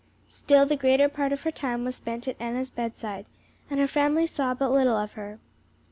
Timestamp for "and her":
3.69-3.85